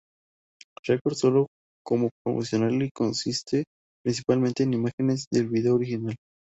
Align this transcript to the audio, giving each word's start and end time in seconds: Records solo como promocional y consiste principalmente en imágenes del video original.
Records 0.87 1.19
solo 1.19 1.45
como 1.85 2.09
promocional 2.25 2.81
y 2.81 2.89
consiste 2.89 3.65
principalmente 4.03 4.63
en 4.63 4.73
imágenes 4.73 5.27
del 5.29 5.47
video 5.47 5.75
original. 5.75 6.15